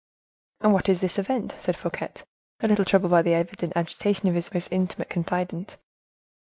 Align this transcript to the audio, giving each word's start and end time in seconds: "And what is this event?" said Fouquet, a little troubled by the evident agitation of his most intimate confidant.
"And 0.61 0.73
what 0.73 0.89
is 0.89 0.99
this 0.99 1.19
event?" 1.19 1.53
said 1.59 1.77
Fouquet, 1.77 2.11
a 2.61 2.67
little 2.67 2.85
troubled 2.85 3.11
by 3.11 3.21
the 3.21 3.35
evident 3.35 3.73
agitation 3.75 4.27
of 4.29 4.33
his 4.33 4.51
most 4.51 4.71
intimate 4.71 5.11
confidant. 5.11 5.77